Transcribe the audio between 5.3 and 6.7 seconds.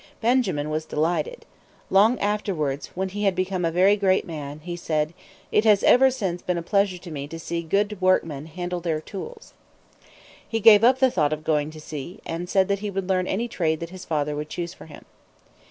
"It has ever since been a